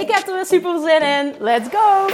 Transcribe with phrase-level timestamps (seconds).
[0.00, 1.34] Ik heb er weer super zin in.
[1.40, 2.06] Let's go!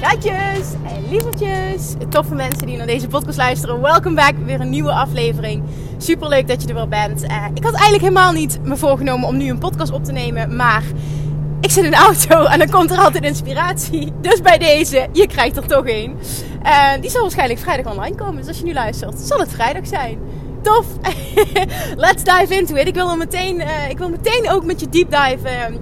[0.00, 3.80] Gatjes en lievertjes, toffe mensen die naar deze podcast luisteren.
[3.80, 5.62] Welkom back, weer een nieuwe aflevering.
[5.98, 7.22] Super leuk dat je er weer bent.
[7.22, 10.56] Uh, ik had eigenlijk helemaal niet me voorgenomen om nu een podcast op te nemen,
[10.56, 10.82] maar
[11.60, 14.12] ik zit in de auto en dan komt er altijd inspiratie.
[14.20, 16.18] Dus bij deze, je krijgt er toch een.
[16.64, 19.86] Uh, die zal waarschijnlijk vrijdag online komen, dus als je nu luistert, zal het vrijdag
[19.86, 20.18] zijn.
[20.62, 20.86] Tof!
[21.96, 22.86] Let's dive into it.
[22.86, 25.78] Ik wil, meteen, uh, ik wil meteen ook met je deep dive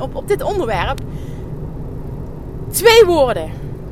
[0.00, 1.00] op, op dit onderwerp.
[2.70, 3.50] Twee woorden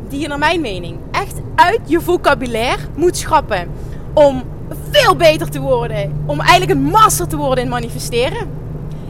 [0.08, 3.68] die je naar mijn mening echt uit je vocabulaire moet schrappen.
[4.14, 4.42] Om
[4.90, 6.22] veel beter te worden.
[6.26, 8.48] Om eigenlijk een master te worden in manifesteren.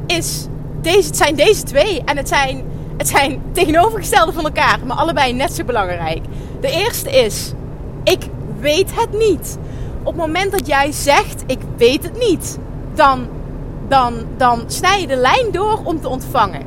[0.07, 0.47] Is
[0.85, 2.03] deze, het zijn deze twee.
[2.05, 2.65] En het zijn,
[2.97, 4.79] het zijn tegenovergestelde van elkaar.
[4.87, 6.21] Maar allebei net zo belangrijk.
[6.61, 7.53] De eerste is.
[8.05, 8.23] Ik
[8.61, 9.59] weet het niet.
[10.03, 11.43] Op het moment dat jij zegt.
[11.47, 12.59] Ik weet het niet.
[12.95, 13.29] Dan,
[13.89, 16.63] dan, dan snij je de lijn door om te ontvangen.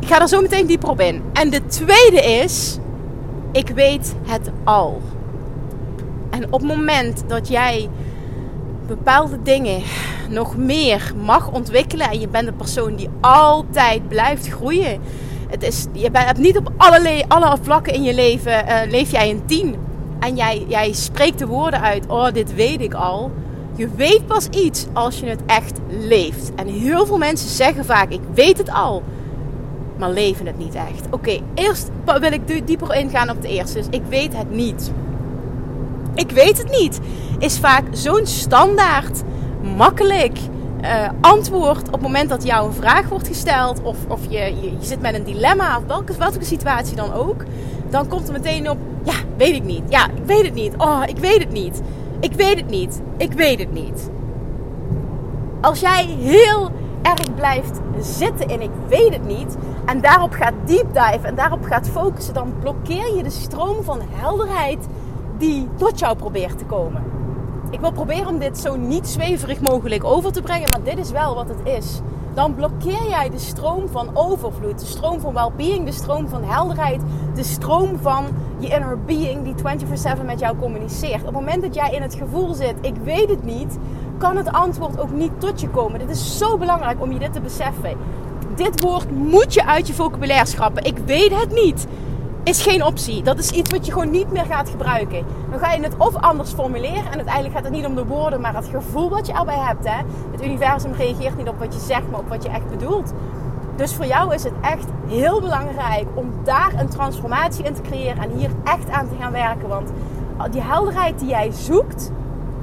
[0.00, 1.22] Ik ga er zo meteen dieper op in.
[1.32, 2.78] En de tweede is,
[3.52, 5.00] ik weet het al.
[6.30, 7.88] En op het moment dat jij
[8.96, 9.82] bepaalde dingen
[10.28, 15.00] nog meer mag ontwikkelen en je bent een persoon die altijd blijft groeien.
[15.48, 19.30] Het is, je hebt niet op alle, alle vlakken in je leven uh, leef jij
[19.30, 19.76] een tien.
[20.20, 23.30] En jij, jij spreekt de woorden uit, oh dit weet ik al.
[23.76, 26.54] Je weet pas iets als je het echt leeft.
[26.54, 29.02] En heel veel mensen zeggen vaak, ik weet het al
[30.02, 31.06] maar leven het niet echt.
[31.10, 33.78] Oké, eerst wil ik dieper ingaan op de eerste.
[33.78, 34.92] Dus ik weet het niet.
[36.14, 37.00] Ik weet het niet.
[37.38, 39.22] Is vaak zo'n standaard,
[39.76, 40.38] makkelijk
[40.82, 43.82] uh, antwoord op het moment dat jou een vraag wordt gesteld.
[43.82, 47.44] Of, of je, je, je zit met een dilemma, of welke, welke situatie dan ook.
[47.90, 49.82] Dan komt er meteen op, ja, weet ik niet.
[49.88, 50.74] Ja, ik weet het niet.
[50.76, 51.82] Oh, ik weet het niet.
[52.20, 53.00] Ik weet het niet.
[53.16, 54.10] Ik weet het niet.
[55.60, 56.70] Als jij heel
[57.02, 61.64] erg blijft zitten in ik weet het niet en daarop gaat deep dive en daarop
[61.64, 64.86] gaat focussen, dan blokkeer je de stroom van helderheid
[65.42, 67.02] die tot jou probeert te komen.
[67.70, 71.10] Ik wil proberen om dit zo niet zweverig mogelijk over te brengen, maar dit is
[71.10, 72.00] wel wat het is.
[72.34, 77.00] Dan blokkeer jij de stroom van overvloed, de stroom van well-being, de stroom van helderheid,
[77.34, 78.26] de stroom van
[78.58, 81.20] je inner being die 24/7 met jou communiceert.
[81.20, 83.78] Op het moment dat jij in het gevoel zit, ik weet het niet,
[84.18, 85.98] kan het antwoord ook niet tot je komen.
[85.98, 87.96] Dit is zo belangrijk om je dit te beseffen.
[88.54, 90.84] Dit woord moet je uit je vocabulaire schrappen.
[90.84, 91.86] Ik weet het niet.
[92.44, 93.22] Is geen optie.
[93.22, 95.24] Dat is iets wat je gewoon niet meer gaat gebruiken.
[95.50, 97.10] Dan ga je het of anders formuleren.
[97.10, 99.88] En uiteindelijk gaat het niet om de woorden, maar het gevoel wat je erbij hebt.
[99.88, 100.02] Hè?
[100.30, 103.12] Het universum reageert niet op wat je zegt, maar op wat je echt bedoelt.
[103.76, 108.22] Dus voor jou is het echt heel belangrijk om daar een transformatie in te creëren
[108.22, 109.68] en hier echt aan te gaan werken.
[109.68, 109.90] Want
[110.50, 112.10] die helderheid die jij zoekt,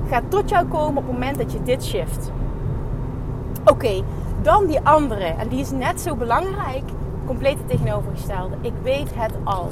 [0.09, 2.31] gaat tot jou komen op het moment dat je dit shift.
[3.65, 4.03] Oké,
[4.41, 5.23] dan die andere.
[5.23, 6.83] En die is net zo belangrijk.
[7.29, 8.55] Compleet het tegenovergestelde.
[8.61, 9.71] Ik weet het al.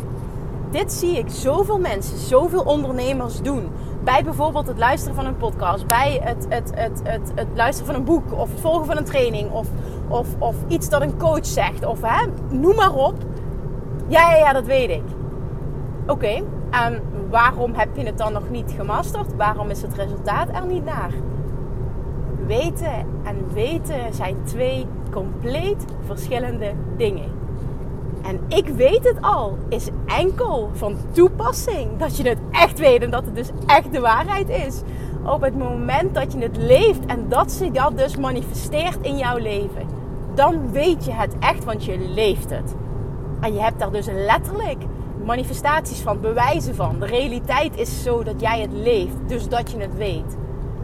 [0.71, 3.69] Dit zie ik zoveel mensen, zoveel ondernemers doen.
[4.03, 7.95] Bij bijvoorbeeld het luisteren van een podcast, bij het, het, het, het, het luisteren van
[7.95, 9.67] een boek, of het volgen van een training, of,
[10.07, 13.15] of, of iets dat een coach zegt, of hè, noem maar op.
[14.07, 15.03] Ja, ja, ja, dat weet ik.
[16.07, 19.35] Oké, en waarom heb je het dan nog niet gemasterd?
[19.35, 21.11] Waarom is het resultaat er niet naar?
[22.45, 27.36] Weten en weten zijn twee compleet verschillende dingen.
[28.27, 33.11] En ik weet het al, is enkel van toepassing dat je het echt weet en
[33.11, 34.81] dat het dus echt de waarheid is.
[35.25, 39.37] Op het moment dat je het leeft en dat zich dat dus manifesteert in jouw
[39.37, 39.87] leven,
[40.35, 42.75] dan weet je het echt, want je leeft het.
[43.39, 44.83] En je hebt daar dus letterlijk
[45.25, 46.99] manifestaties van, bewijzen van.
[46.99, 50.37] De realiteit is zo dat jij het leeft, dus dat je het weet.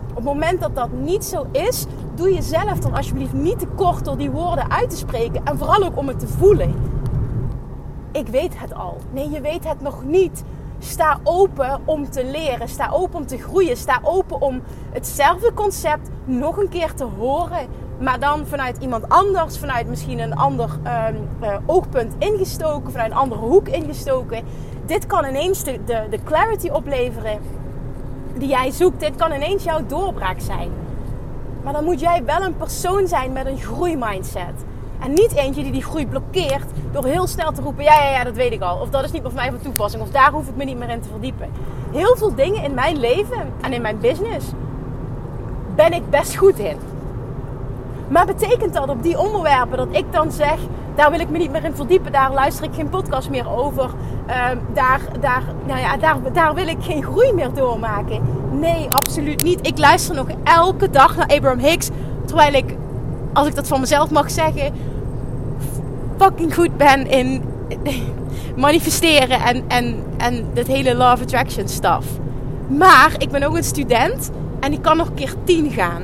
[0.09, 1.85] Op het moment dat dat niet zo is,
[2.15, 5.83] doe jezelf dan alsjeblieft niet te kort door die woorden uit te spreken en vooral
[5.83, 6.92] ook om het te voelen.
[8.13, 8.98] Ik weet het al.
[9.12, 10.44] Nee, je weet het nog niet.
[10.80, 12.68] Sta open om te leren.
[12.68, 13.77] Sta open om te groeien.
[13.77, 14.62] Sta open om
[14.92, 17.68] hetzelfde concept nog een keer te horen.
[18.00, 23.18] Maar dan vanuit iemand anders, vanuit misschien een ander ehm, eh, oogpunt ingestoken, vanuit een
[23.18, 24.44] andere hoek ingestoken.
[24.86, 27.39] dit kan ineens de, de, de clarity opleveren
[28.38, 29.00] die jij zoekt.
[29.00, 30.71] Dit kan ineens jouw doorbraak zijn.
[31.63, 34.65] Maar dan moet jij wel een persoon zijn met een groeimindset.
[34.99, 38.23] En niet eentje die die groei blokkeert door heel snel te roepen: ja, ja, ja,
[38.23, 38.77] dat weet ik al.
[38.77, 40.03] Of dat is niet voor mij van toepassing.
[40.03, 41.49] Of daar hoef ik me niet meer in te verdiepen.
[41.91, 44.45] Heel veel dingen in mijn leven en in mijn business
[45.75, 46.77] ben ik best goed in.
[48.07, 50.59] Maar betekent dat op die onderwerpen dat ik dan zeg:
[50.95, 53.89] daar wil ik me niet meer in verdiepen, daar luister ik geen podcast meer over,
[54.25, 58.21] ehm, daar, daar, nou ja, daar, daar wil ik geen groei meer doormaken?
[58.51, 59.67] Nee, absoluut niet.
[59.67, 61.89] Ik luister nog elke dag naar Abraham Hicks,
[62.25, 62.75] terwijl ik,
[63.33, 64.74] als ik dat van mezelf mag zeggen,
[66.18, 67.44] fucking goed ben in
[68.56, 72.06] manifesteren en, en, en dat hele of attraction stuff.
[72.68, 76.01] Maar ik ben ook een student en ik kan nog een keer tien gaan.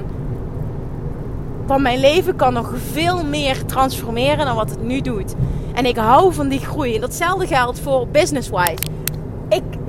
[1.65, 5.35] Want mijn leven kan nog veel meer transformeren dan wat het nu doet.
[5.73, 6.95] En ik hou van die groei.
[6.95, 8.83] En datzelfde geldt voor business-wise.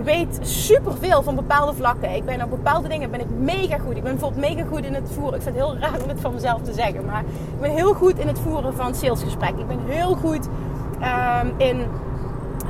[0.04, 2.14] Weet superveel van bepaalde vlakken.
[2.14, 3.96] Ik ben op bepaalde dingen ben ik mega goed.
[3.96, 5.34] Ik ben bijvoorbeeld mega goed in het voeren.
[5.34, 7.04] Ik vind het heel raar om het van mezelf te zeggen.
[7.04, 7.20] Maar
[7.54, 9.60] ik ben heel goed in het voeren van salesgesprekken.
[9.60, 10.48] Ik ben heel goed
[11.00, 11.86] ehm, in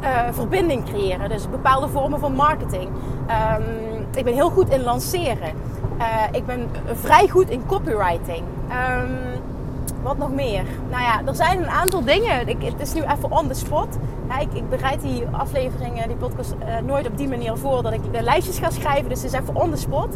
[0.02, 1.28] uh, verbinding creëren.
[1.28, 2.88] Dus bepaalde vormen van marketing.
[2.88, 5.52] Um, ik ben heel goed in lanceren.
[5.98, 8.42] Uh, ik ben vrij goed in copywriting.
[8.70, 9.18] Um,
[10.02, 10.64] wat nog meer?
[10.90, 12.48] Nou ja, er zijn een aantal dingen.
[12.48, 13.98] Ik, het is nu even on the spot.
[14.38, 18.12] Ik, ik, bereid die afleveringen, die podcast, uh, nooit op die manier voor dat ik
[18.12, 19.08] de lijstjes ga schrijven.
[19.08, 20.14] Dus het is even on the spot.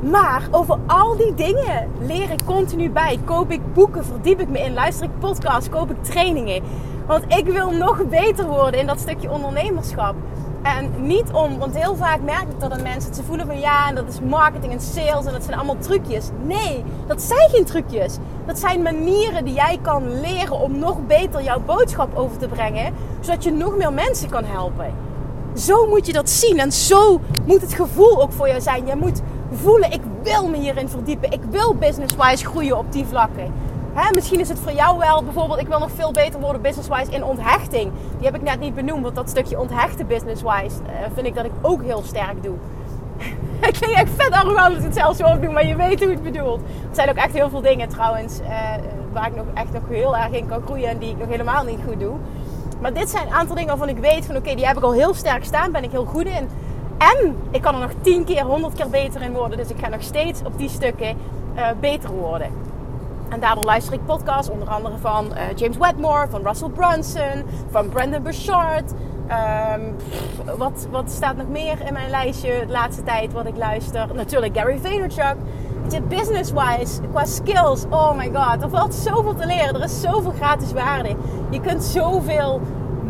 [0.00, 3.18] Maar over al die dingen leer ik continu bij.
[3.24, 6.62] Koop ik boeken, verdiep ik me in, luister ik podcasts, koop ik trainingen.
[7.06, 10.14] Want ik wil nog beter worden in dat stukje ondernemerschap.
[10.62, 13.88] En niet om, want heel vaak merk ik dat aan mensen ze voelen van ja,
[13.88, 16.28] en dat is marketing en sales en dat zijn allemaal trucjes.
[16.46, 18.16] Nee, dat zijn geen trucjes.
[18.46, 22.94] Dat zijn manieren die jij kan leren om nog beter jouw boodschap over te brengen,
[23.20, 24.94] zodat je nog meer mensen kan helpen.
[25.54, 28.86] Zo moet je dat zien en zo moet het gevoel ook voor jou zijn.
[28.86, 29.22] Je moet
[29.52, 31.30] voelen, ik wil me hierin verdiepen.
[31.32, 33.52] Ik wil business-wise groeien op die vlakken.
[33.98, 37.10] Hè, misschien is het voor jou wel bijvoorbeeld, ik wil nog veel beter worden business-wise
[37.10, 37.92] in onthechting.
[38.16, 41.44] Die heb ik net niet benoemd, want dat stukje onthechten business-wise uh, vind ik dat
[41.44, 42.54] ik ook heel sterk doe.
[43.70, 46.10] ik vind echt vet arrogant dat ik het zelf zo opdoe, maar je weet hoe
[46.10, 46.54] het bedoel.
[46.54, 48.48] Er zijn ook echt heel veel dingen trouwens uh,
[49.12, 51.64] waar ik nog echt nog heel erg in kan groeien en die ik nog helemaal
[51.64, 52.14] niet goed doe.
[52.80, 54.92] Maar dit zijn een aantal dingen waarvan ik weet van oké, die heb ik al
[54.92, 56.48] heel sterk staan, ben ik heel goed in.
[56.98, 59.58] En ik kan er nog 10 keer, 100 keer beter in worden.
[59.58, 61.16] Dus ik ga nog steeds op die stukken
[61.56, 62.67] uh, beter worden.
[63.28, 67.88] En daardoor luister ik podcasts, onder andere van uh, James Wedmore, van Russell Brunson, van
[67.88, 68.92] Brandon Burchard.
[69.74, 69.96] Um,
[70.58, 74.06] wat, wat staat nog meer in mijn lijstje de laatste tijd wat ik luister?
[74.14, 75.36] Natuurlijk Gary Vaynerchuk.
[76.08, 79.74] Business-wise, qua skills, oh my god, er valt zoveel te leren.
[79.74, 81.16] Er is zoveel gratis waarde.
[81.50, 82.60] Je kunt zoveel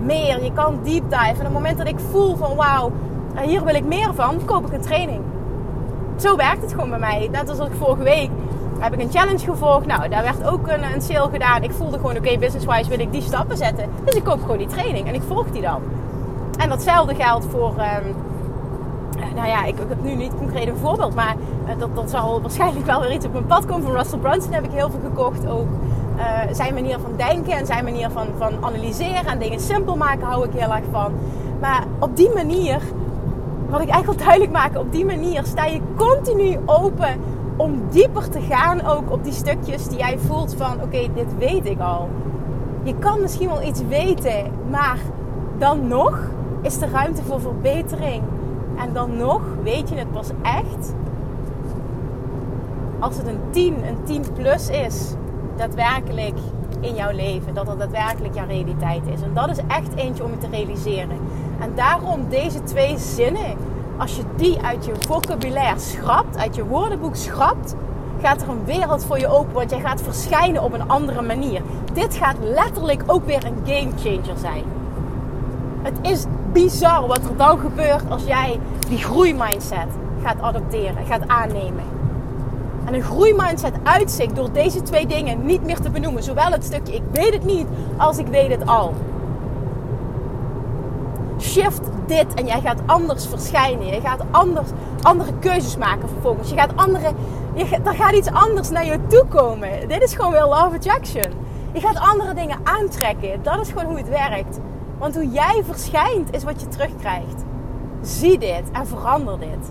[0.03, 0.45] meer.
[0.45, 1.25] Je kan deep dive.
[1.25, 2.93] En op het moment dat ik voel van wauw,
[3.41, 5.21] hier wil ik meer van, koop ik een training.
[6.17, 7.29] Zo werkt het gewoon bij mij.
[7.33, 8.31] Net als ik vorige week
[8.79, 9.87] heb ik een challenge gevolgd.
[9.87, 11.63] Nou, daar werd ook een, een sale gedaan.
[11.63, 13.89] Ik voelde gewoon, oké, okay, business-wise wil ik die stappen zetten.
[14.05, 15.83] Dus ik koop gewoon die training en ik volg die dan.
[16.59, 17.69] En datzelfde geldt voor...
[17.69, 18.15] Um,
[19.35, 21.37] nou ja, ik, heb nu niet concreet een voorbeeld, maar
[21.67, 23.83] uh, dat, dat zal waarschijnlijk wel weer iets op mijn pad komen.
[23.83, 25.47] Van Russell Brunson heb ik heel veel gekocht.
[25.47, 25.69] Ook
[26.17, 30.27] uh, zijn manier van denken en zijn manier van, van analyseren en dingen simpel maken
[30.27, 31.13] hou ik heel erg van.
[31.61, 32.81] Maar op die manier,
[33.69, 37.21] wat ik eigenlijk wil duidelijk maken, op die manier sta je continu open
[37.59, 41.67] om dieper te gaan ook op die stukjes die jij voelt van oké, dit weet
[41.67, 42.09] ik al.
[42.83, 44.99] Je kan misschien wel iets weten, maar
[45.59, 46.21] dan nog
[46.63, 48.23] is er ruimte voor verbetering.
[48.77, 50.95] En dan nog weet je het pas echt
[52.99, 55.15] als het een 10, een 10 plus is,
[55.57, 56.39] daadwerkelijk
[56.81, 57.55] in jouw leven.
[57.55, 59.23] Dat dat daadwerkelijk jouw realiteit is.
[59.23, 61.19] En dat is echt eentje om je te realiseren.
[61.61, 63.57] En daarom deze twee zinnen
[63.99, 67.75] als je die uit je vocabulaire schrapt, uit je woordenboek schrapt,
[68.23, 69.53] gaat er een wereld voor je open.
[69.53, 71.63] Want jij gaat verschijnen op een andere manier.
[71.93, 74.65] Dit gaat letterlijk ook weer een game changer zijn.
[75.83, 79.89] Het is bizar wat er dan gebeurt als jij die groeimindset
[80.23, 81.85] gaat adopteren, gaat aannemen.
[82.85, 86.23] En een groeimindset uitzicht door deze twee dingen niet meer te benoemen.
[86.23, 88.95] Zowel het stukje ik weet het niet als ik weet het al.
[91.41, 93.87] Shift dit en jij gaat anders verschijnen.
[93.87, 94.69] Je gaat anders,
[95.03, 96.51] andere keuzes maken vervolgens.
[96.51, 97.13] Je gaat andere,
[97.55, 99.89] je, er gaat iets anders naar je toe komen.
[99.89, 101.33] Dit is gewoon weer love attraction.
[101.73, 103.43] Je gaat andere dingen aantrekken.
[103.43, 104.59] Dat is gewoon hoe het werkt.
[104.99, 107.45] Want hoe jij verschijnt is wat je terugkrijgt.
[108.03, 109.71] Zie dit en verander dit.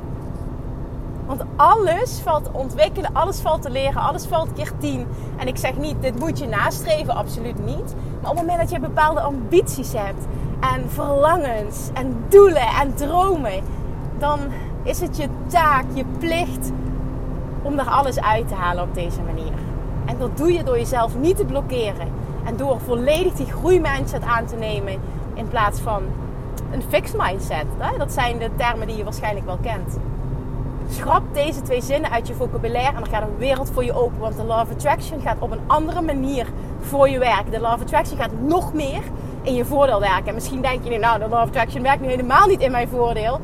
[1.27, 5.07] Want alles valt te ontwikkelen, alles valt te leren, alles valt keer tien.
[5.37, 7.95] En ik zeg niet, dit moet je nastreven, absoluut niet.
[8.21, 10.25] Maar op het moment dat je bepaalde ambities hebt
[10.59, 13.63] en verlangens en doelen en dromen,
[14.17, 14.39] dan
[14.83, 16.71] is het je taak, je plicht
[17.61, 19.53] om daar alles uit te halen op deze manier.
[20.05, 22.07] En dat doe je door jezelf niet te blokkeren
[22.45, 24.99] en door volledig die groeimindset aan te nemen
[25.33, 26.03] in plaats van
[26.71, 27.65] een fixed mindset.
[27.97, 29.97] Dat zijn de termen die je waarschijnlijk wel kent.
[30.89, 34.19] Schrap deze twee zinnen uit je vocabulaire en dan gaat een wereld voor je open.
[34.19, 36.47] Want de Law Attraction gaat op een andere manier
[36.79, 37.51] voor je werken.
[37.51, 39.01] De Law Attraction gaat nog meer
[39.41, 40.27] in je voordeel werken.
[40.27, 42.87] En misschien denk je nu, nou, de Law Attraction werkt nu helemaal niet in mijn
[42.87, 43.39] voordeel.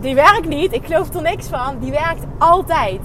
[0.00, 1.78] Die werkt niet, ik geloof er niks van.
[1.78, 3.00] Die werkt altijd.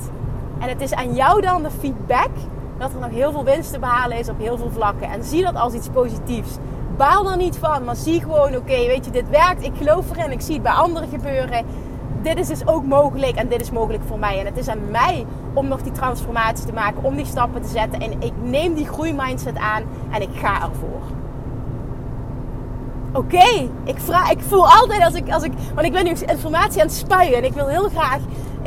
[0.60, 2.32] En het is aan jou dan de feedback
[2.78, 5.10] dat er nog heel veel winst te behalen is op heel veel vlakken.
[5.10, 6.58] En zie dat als iets positiefs.
[6.98, 9.64] Baal er niet van, maar zie gewoon, oké, weet je, dit werkt.
[9.64, 11.66] Ik geloof erin, ik zie het bij anderen gebeuren.
[12.22, 14.40] Dit is dus ook mogelijk en dit is mogelijk voor mij.
[14.40, 17.70] En het is aan mij om nog die transformatie te maken, om die stappen te
[17.70, 18.02] zetten.
[18.02, 21.02] En ik neem die groeimindset aan en ik ga ervoor.
[23.14, 26.82] Oké, ik, vraag, ik voel altijd als ik, als ik, want ik ben nu informatie
[26.82, 28.20] aan het spuien en ik wil heel graag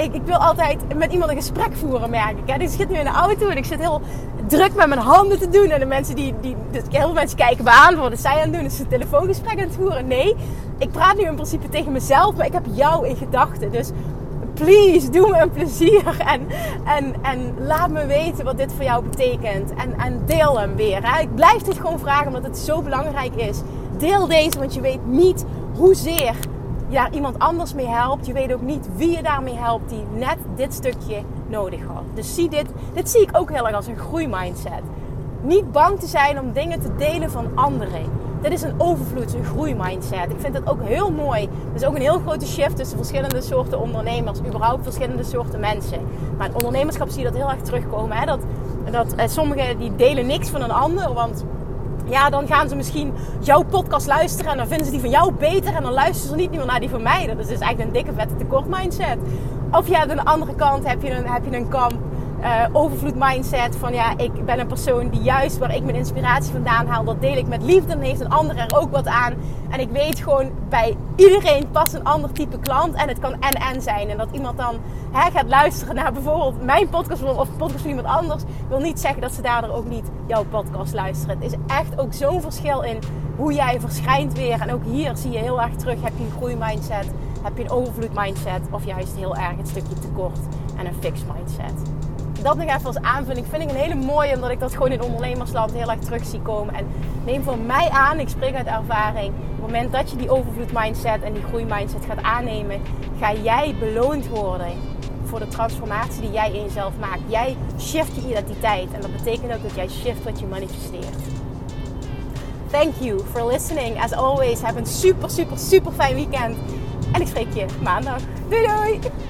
[0.02, 2.50] ik, ik wil altijd met iemand een gesprek voeren, merk ik.
[2.50, 2.58] Hè?
[2.58, 4.00] Dus ik zit nu in de auto en ik zit heel
[4.46, 5.70] druk met mijn handen te doen.
[5.70, 8.40] En de mensen die, die dus heel veel mensen kijken me aan, wat zij aan
[8.40, 8.64] het doen?
[8.64, 10.06] Is ze een telefoongesprek aan het voeren?
[10.06, 10.36] Nee,
[10.78, 13.72] ik praat nu in principe tegen mezelf, maar ik heb jou in gedachten.
[13.72, 13.90] Dus
[14.54, 16.46] please, doe me een plezier en,
[16.84, 19.74] en, en laat me weten wat dit voor jou betekent.
[19.74, 21.00] En, en deel hem weer.
[21.02, 21.20] Hè?
[21.20, 23.60] Ik blijf dit gewoon vragen omdat het zo belangrijk is.
[23.98, 25.44] Deel deze, want je weet niet
[25.76, 26.34] hoezeer
[26.94, 28.26] daar iemand anders mee helpt.
[28.26, 32.02] Je weet ook niet wie je daarmee helpt die net dit stukje nodig had.
[32.14, 34.82] Dus zie dit, dit zie ik ook heel erg als een groeimindset.
[35.42, 38.28] Niet bang te zijn om dingen te delen van anderen.
[38.42, 40.30] Dit is een overvloed, een groeimindset.
[40.30, 41.42] Ik vind het ook heel mooi.
[41.42, 44.38] Er is ook een heel grote shift tussen verschillende soorten ondernemers.
[44.38, 46.00] Überhaupt verschillende soorten mensen.
[46.38, 48.16] Maar ondernemerschap zie je dat heel erg terugkomen.
[48.16, 48.26] Hè?
[48.26, 48.40] Dat,
[48.90, 51.12] dat eh, sommigen die delen niks van een ander.
[51.12, 51.44] Want
[52.10, 55.32] ja, dan gaan ze misschien jouw podcast luisteren en dan vinden ze die van jou
[55.32, 57.26] beter en dan luisteren ze niet meer naar die van mij.
[57.26, 59.18] Dat is dus eigenlijk een dikke vette tekort mindset.
[59.72, 61.94] Of ja, aan de andere kant heb je een, heb je een kamp
[62.42, 63.76] uh, overvloed mindset.
[63.76, 67.20] Van ja, ik ben een persoon die juist waar ik mijn inspiratie vandaan haal, dat
[67.20, 67.86] deel ik met liefde.
[67.86, 69.34] Dan heeft een ander er ook wat aan.
[69.70, 72.94] En ik weet gewoon, bij iedereen past een ander type klant.
[72.94, 74.08] En het kan en-en zijn.
[74.08, 74.76] En dat iemand dan
[75.12, 79.20] hè, gaat luisteren naar bijvoorbeeld mijn podcast of podcast van iemand anders, wil niet zeggen
[79.20, 81.38] dat ze daardoor ook niet jouw podcast luisteren.
[81.40, 82.98] Het is echt ook zo'n verschil in
[83.36, 84.60] hoe jij verschijnt weer.
[84.60, 87.06] En ook hier zie je heel erg terug, heb je een groeimindset,
[87.42, 90.38] heb je een overvloed mindset of juist heel erg het stukje tekort
[90.78, 91.90] en een fixed mindset
[92.42, 95.02] dat nog even als aanvulling vind ik een hele mooie, omdat ik dat gewoon in
[95.02, 96.74] ondernemersland heel erg terug zie komen.
[96.74, 96.86] En
[97.24, 100.72] neem voor mij aan, ik spreek uit ervaring, op het moment dat je die overvloed
[100.72, 102.80] mindset en die groei mindset gaat aannemen,
[103.20, 104.72] ga jij beloond worden
[105.24, 107.20] voor de transformatie die jij in jezelf maakt.
[107.26, 111.16] Jij shift je identiteit en dat betekent ook dat jij shift wat je manifesteert.
[112.70, 114.02] Thank you for listening.
[114.02, 116.56] As always, heb een super, super, super fijn weekend.
[117.12, 118.20] En ik spreek je maandag.
[118.48, 119.29] Doei doei!